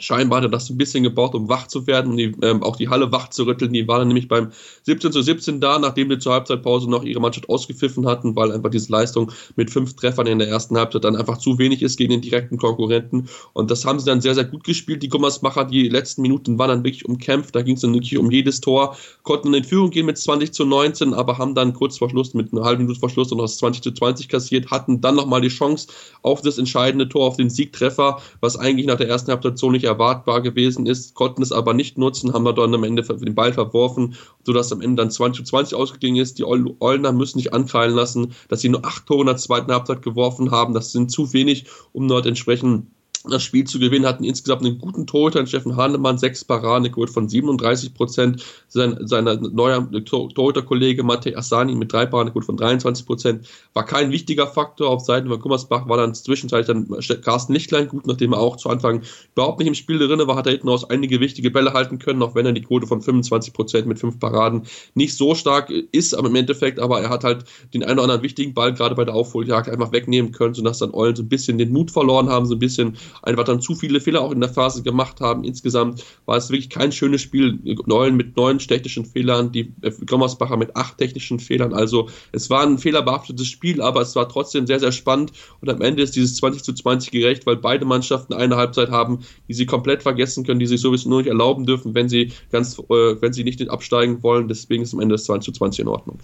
Scheinbar 0.00 0.38
hat 0.38 0.46
er 0.46 0.50
das 0.50 0.68
ein 0.70 0.76
bisschen 0.76 1.04
gebaut, 1.04 1.36
um 1.36 1.48
wach 1.48 1.68
zu 1.68 1.86
werden, 1.86 2.16
die, 2.16 2.34
ähm, 2.42 2.64
auch 2.64 2.74
die 2.74 2.88
Halle 2.88 3.12
wach 3.12 3.30
zu 3.30 3.44
rütteln. 3.44 3.72
Die 3.72 3.86
waren 3.86 4.08
nämlich 4.08 4.26
beim 4.26 4.50
17 4.82 5.12
zu 5.12 5.22
17 5.22 5.60
da, 5.60 5.78
nachdem 5.78 6.10
sie 6.10 6.18
zur 6.18 6.32
Halbzeitpause 6.32 6.90
noch 6.90 7.04
ihre 7.04 7.20
Mannschaft 7.20 7.48
ausgepfiffen 7.48 8.04
hatten, 8.04 8.34
weil 8.34 8.50
einfach 8.50 8.70
diese 8.70 8.90
Leistung 8.90 9.30
mit 9.54 9.70
fünf 9.70 9.94
Treffern 9.94 10.26
in 10.26 10.40
der 10.40 10.48
ersten 10.48 10.76
Halbzeit 10.76 11.04
dann 11.04 11.14
einfach 11.14 11.38
zu 11.38 11.58
wenig 11.58 11.80
ist 11.80 11.96
gegen 11.96 12.10
den 12.10 12.22
direkten 12.22 12.58
Konkurrenten. 12.58 13.28
Und 13.52 13.70
das 13.70 13.84
haben 13.84 14.00
sie 14.00 14.06
dann 14.06 14.20
sehr, 14.20 14.34
sehr 14.34 14.44
gut 14.44 14.64
gespielt. 14.64 15.00
Die 15.00 15.08
Gummersmacher, 15.08 15.64
die 15.64 15.88
letzten 15.88 16.22
Minuten 16.22 16.58
waren 16.58 16.70
dann 16.70 16.84
wirklich 16.84 17.04
umkämpft. 17.04 17.54
Da 17.54 17.62
ging 17.62 17.76
es 17.76 17.82
dann 17.82 17.94
wirklich 17.94 18.18
um 18.18 18.32
jedes 18.32 18.60
Tor, 18.60 18.96
konnten 19.22 19.54
in 19.54 19.62
Führung 19.62 19.90
gehen 19.90 20.06
mit 20.06 20.18
20 20.18 20.52
zu 20.52 20.64
19, 20.64 21.14
aber 21.14 21.38
haben 21.38 21.54
dann 21.54 21.72
kurz 21.72 21.98
vor 21.98 22.10
Schluss, 22.10 22.34
mit 22.34 22.52
einer 22.52 22.64
halben 22.64 22.82
Minute 22.82 22.98
vor 22.98 23.10
Schluss, 23.10 23.30
noch 23.30 23.38
das 23.38 23.58
20 23.58 23.80
zu 23.80 23.92
20 23.92 24.28
kassiert, 24.28 24.72
hatten 24.72 25.00
dann 25.00 25.14
nochmal 25.14 25.40
die 25.40 25.48
Chance 25.48 25.86
auf 26.22 26.42
das 26.42 26.58
entscheidende 26.58 27.08
Tor, 27.08 27.28
auf 27.28 27.36
den 27.36 27.48
Siegtreffer, 27.48 28.20
was 28.40 28.56
eigentlich 28.56 28.86
nach 28.86 28.96
der 28.96 29.08
ersten 29.08 29.30
Halbzeit 29.30 29.56
so 29.56 29.70
nicht 29.70 29.83
erwartbar 29.84 30.40
gewesen 30.42 30.86
ist, 30.86 31.14
konnten 31.14 31.42
es 31.42 31.52
aber 31.52 31.74
nicht 31.74 31.98
nutzen, 31.98 32.32
haben 32.32 32.44
wir 32.44 32.52
dann 32.52 32.74
am 32.74 32.84
Ende 32.84 33.02
den 33.02 33.34
Ball 33.34 33.52
verworfen, 33.52 34.14
sodass 34.44 34.72
am 34.72 34.80
Ende 34.80 35.02
dann 35.02 35.10
20 35.10 35.44
zu 35.44 35.50
20 35.50 35.76
ausgegangen 35.76 36.16
ist. 36.16 36.38
Die 36.38 36.44
Ollner 36.44 37.12
müssen 37.12 37.38
nicht 37.38 37.52
ankreien 37.52 37.94
lassen, 37.94 38.32
dass 38.48 38.60
sie 38.60 38.68
nur 38.68 38.84
acht 38.84 39.06
Tore 39.06 39.20
in 39.20 39.26
der 39.26 39.36
zweiten 39.36 39.72
Halbzeit 39.72 40.02
geworfen 40.02 40.50
haben. 40.50 40.74
Das 40.74 40.92
sind 40.92 41.10
zu 41.10 41.32
wenig, 41.32 41.66
um 41.92 42.08
dort 42.08 42.26
entsprechend 42.26 42.86
das 43.30 43.42
Spiel 43.42 43.64
zu 43.64 43.78
gewinnen, 43.78 44.06
hatten 44.06 44.24
insgesamt 44.24 44.62
einen 44.62 44.78
guten 44.78 45.06
Torhüter, 45.06 45.46
Steffen 45.46 45.76
Hahnemann, 45.76 46.18
sechs 46.18 46.44
Paraden, 46.44 46.90
geholt 46.90 47.10
von 47.10 47.28
37 47.28 47.94
Prozent. 47.94 48.44
Sein, 48.68 48.98
sein 49.06 49.24
neuer 49.24 49.88
Torhüterkollege 50.04 51.02
Matej 51.02 51.36
Asani 51.36 51.74
mit 51.74 51.92
drei 51.92 52.06
Paraden, 52.06 52.30
geholt 52.30 52.44
von 52.44 52.56
23 52.56 53.06
Prozent. 53.06 53.46
War 53.72 53.86
kein 53.86 54.10
wichtiger 54.10 54.46
Faktor. 54.46 54.90
Auf 54.90 55.00
Seiten 55.00 55.28
von 55.28 55.40
Gummersbach 55.40 55.88
war 55.88 55.96
dann 55.96 56.14
zwischenzeitlich 56.14 56.66
dann 56.66 57.22
Carsten 57.22 57.54
Lichtlein 57.54 57.88
gut, 57.88 58.06
nachdem 58.06 58.32
er 58.32 58.40
auch 58.40 58.56
zu 58.56 58.68
Anfang 58.68 59.02
überhaupt 59.34 59.58
nicht 59.58 59.68
im 59.68 59.74
Spiel 59.74 59.98
drin 59.98 60.14
war, 60.26 60.36
hat 60.36 60.46
er 60.46 60.52
hinten 60.52 60.68
aus 60.68 60.88
einige 60.90 61.20
wichtige 61.20 61.50
Bälle 61.50 61.72
halten 61.72 61.98
können, 61.98 62.22
auch 62.22 62.34
wenn 62.34 62.46
er 62.46 62.52
die 62.52 62.62
Quote 62.62 62.86
von 62.86 63.00
25 63.00 63.52
Prozent 63.54 63.86
mit 63.86 63.98
fünf 63.98 64.18
Paraden 64.18 64.64
nicht 64.94 65.16
so 65.16 65.34
stark 65.34 65.70
ist, 65.70 66.14
aber 66.14 66.28
im 66.28 66.34
Endeffekt, 66.34 66.78
aber 66.78 67.00
er 67.00 67.08
hat 67.08 67.24
halt 67.24 67.44
den 67.72 67.82
einen 67.82 67.94
oder 67.94 68.04
anderen 68.04 68.22
wichtigen 68.22 68.54
Ball 68.54 68.74
gerade 68.74 68.94
bei 68.94 69.04
der 69.04 69.14
Aufholjagd 69.14 69.68
einfach 69.68 69.92
wegnehmen 69.92 70.32
können, 70.32 70.54
sodass 70.54 70.78
dann 70.78 70.92
Eulen 70.92 71.16
so 71.16 71.22
ein 71.22 71.28
bisschen 71.28 71.58
den 71.58 71.72
Mut 71.72 71.90
verloren 71.90 72.28
haben, 72.28 72.46
so 72.46 72.54
ein 72.54 72.58
bisschen 72.58 72.96
einfach 73.22 73.44
dann 73.44 73.60
zu 73.60 73.74
viele 73.74 74.00
Fehler 74.00 74.20
auch 74.20 74.32
in 74.32 74.40
der 74.40 74.48
Phase 74.48 74.82
gemacht 74.82 75.20
haben. 75.20 75.44
Insgesamt 75.44 76.04
war 76.26 76.36
es 76.36 76.50
wirklich 76.50 76.70
kein 76.70 76.92
schönes 76.92 77.22
Spiel. 77.22 77.58
Neun 77.86 78.16
mit 78.16 78.36
neun 78.36 78.58
technischen 78.58 79.04
Fehlern, 79.04 79.52
die 79.52 79.72
Gommersbacher 80.06 80.56
mit 80.56 80.76
acht 80.76 80.98
technischen 80.98 81.40
Fehlern. 81.40 81.74
Also 81.74 82.08
es 82.32 82.50
war 82.50 82.62
ein 82.62 82.78
fehlerbehaftetes 82.78 83.46
Spiel, 83.46 83.80
aber 83.80 84.00
es 84.00 84.14
war 84.16 84.28
trotzdem 84.28 84.66
sehr, 84.66 84.80
sehr 84.80 84.92
spannend. 84.92 85.32
Und 85.60 85.70
am 85.70 85.80
Ende 85.80 86.02
ist 86.02 86.16
dieses 86.16 86.36
20 86.36 86.62
zu 86.62 86.72
20 86.72 87.10
gerecht, 87.10 87.46
weil 87.46 87.56
beide 87.56 87.84
Mannschaften 87.84 88.34
eine 88.34 88.56
Halbzeit 88.56 88.90
haben, 88.90 89.20
die 89.48 89.54
sie 89.54 89.66
komplett 89.66 90.02
vergessen 90.02 90.44
können, 90.44 90.60
die 90.60 90.66
sich 90.66 90.80
sowieso 90.80 91.08
nur 91.08 91.18
nicht 91.18 91.28
erlauben 91.28 91.66
dürfen, 91.66 91.94
wenn 91.94 92.08
sie 92.08 92.32
ganz, 92.50 92.78
äh, 92.78 93.20
wenn 93.20 93.32
sie 93.32 93.44
nicht 93.44 93.68
absteigen 93.68 94.22
wollen. 94.22 94.48
Deswegen 94.48 94.82
ist 94.82 94.94
am 94.94 95.00
Ende 95.00 95.14
das 95.14 95.24
20 95.24 95.54
zu 95.54 95.58
20 95.58 95.80
in 95.80 95.88
Ordnung. 95.88 96.18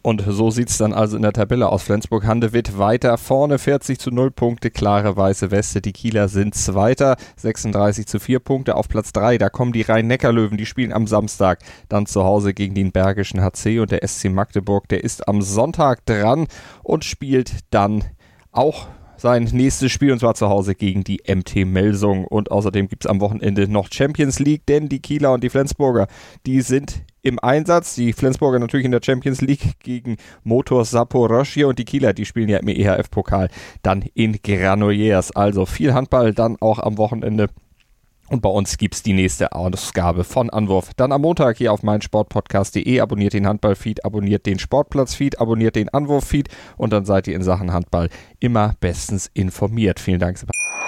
Und 0.00 0.24
so 0.26 0.50
sieht 0.50 0.70
es 0.70 0.78
dann 0.78 0.92
also 0.92 1.16
in 1.16 1.22
der 1.22 1.32
Tabelle 1.32 1.68
aus. 1.68 1.82
Flensburg-Handewitt 1.82 2.78
weiter 2.78 3.18
vorne, 3.18 3.58
40 3.58 3.98
zu 3.98 4.10
0 4.10 4.30
Punkte, 4.30 4.70
klare 4.70 5.16
weiße 5.16 5.50
Weste. 5.50 5.80
Die 5.80 5.92
Kieler 5.92 6.28
sind 6.28 6.54
Zweiter, 6.54 7.16
36 7.36 8.06
zu 8.06 8.20
4 8.20 8.38
Punkte 8.38 8.76
auf 8.76 8.88
Platz 8.88 9.12
3. 9.12 9.38
Da 9.38 9.50
kommen 9.50 9.72
die 9.72 9.82
Rhein-Neckar-Löwen, 9.82 10.56
die 10.56 10.66
spielen 10.66 10.92
am 10.92 11.06
Samstag 11.08 11.58
dann 11.88 12.06
zu 12.06 12.22
Hause 12.22 12.54
gegen 12.54 12.74
den 12.74 12.92
Bergischen 12.92 13.42
HC 13.42 13.80
und 13.80 13.90
der 13.90 14.06
SC 14.06 14.30
Magdeburg, 14.30 14.88
der 14.88 15.02
ist 15.02 15.26
am 15.26 15.42
Sonntag 15.42 16.06
dran 16.06 16.46
und 16.84 17.04
spielt 17.04 17.52
dann 17.70 18.04
auch 18.52 18.86
sein 19.18 19.44
nächstes 19.52 19.92
Spiel 19.92 20.12
und 20.12 20.20
zwar 20.20 20.34
zu 20.34 20.48
Hause 20.48 20.74
gegen 20.74 21.04
die 21.04 21.20
MT 21.26 21.66
Melsung. 21.66 22.24
Und 22.24 22.50
außerdem 22.50 22.88
gibt 22.88 23.04
es 23.04 23.10
am 23.10 23.20
Wochenende 23.20 23.68
noch 23.68 23.88
Champions 23.92 24.38
League, 24.38 24.64
denn 24.66 24.88
die 24.88 25.00
Kieler 25.00 25.32
und 25.32 25.44
die 25.44 25.50
Flensburger, 25.50 26.06
die 26.46 26.62
sind 26.62 27.02
im 27.22 27.38
Einsatz. 27.38 27.94
Die 27.94 28.12
Flensburger 28.12 28.58
natürlich 28.58 28.86
in 28.86 28.92
der 28.92 29.00
Champions 29.04 29.40
League 29.40 29.80
gegen 29.80 30.16
Motor 30.44 30.84
Saporoschje 30.84 31.66
und 31.66 31.78
die 31.78 31.84
Kieler, 31.84 32.14
die 32.14 32.24
spielen 32.24 32.48
ja 32.48 32.58
im 32.58 32.68
EHF-Pokal 32.68 33.50
dann 33.82 34.04
in 34.14 34.40
Granollers. 34.42 35.32
Also 35.32 35.66
viel 35.66 35.94
Handball 35.94 36.32
dann 36.32 36.56
auch 36.60 36.78
am 36.78 36.96
Wochenende. 36.96 37.48
Und 38.28 38.42
bei 38.42 38.50
uns 38.50 38.76
gibt 38.76 38.94
es 38.94 39.02
die 39.02 39.14
nächste 39.14 39.52
Ausgabe 39.52 40.24
von 40.24 40.50
Anwurf. 40.50 40.92
Dann 40.94 41.12
am 41.12 41.22
Montag 41.22 41.56
hier 41.56 41.72
auf 41.72 41.82
meinsportpodcast.de. 41.82 43.00
Abonniert 43.00 43.32
den 43.32 43.46
Handballfeed, 43.46 44.04
abonniert 44.04 44.46
den 44.46 44.58
Sportplatzfeed, 44.58 45.40
abonniert 45.40 45.76
den 45.76 45.88
Anwurffeed 45.88 46.48
und 46.76 46.92
dann 46.92 47.04
seid 47.04 47.26
ihr 47.26 47.34
in 47.34 47.42
Sachen 47.42 47.72
Handball 47.72 48.10
immer 48.38 48.74
bestens 48.80 49.30
informiert. 49.32 49.98
Vielen 49.98 50.20
Dank, 50.20 50.38
Sebastian. 50.38 50.87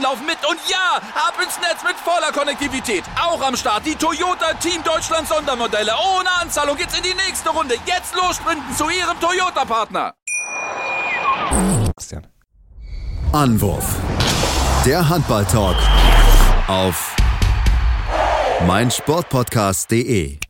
laufen 0.00 0.26
mit. 0.26 0.38
Und 0.48 0.58
ja, 0.68 0.96
ab 1.14 1.34
ins 1.42 1.58
Netz 1.60 1.82
mit 1.84 1.96
voller 1.96 2.32
Konnektivität. 2.32 3.04
Auch 3.20 3.42
am 3.42 3.56
Start 3.56 3.86
die 3.86 3.94
Toyota 3.94 4.54
Team 4.54 4.82
Deutschland 4.82 5.28
Sondermodelle. 5.28 5.92
Ohne 6.16 6.30
Anzahlung 6.40 6.76
geht's 6.76 6.96
in 6.96 7.02
die 7.02 7.14
nächste 7.14 7.50
Runde. 7.50 7.76
Jetzt 7.86 8.14
los 8.14 8.36
sprinten 8.36 8.74
zu 8.76 8.88
ihrem 8.88 9.18
Toyota-Partner. 9.20 10.14
Anwurf. 13.32 13.96
Der 14.84 15.08
Handball-Talk 15.08 15.76
auf 16.66 17.14
meinsportpodcast.de. 18.66 20.49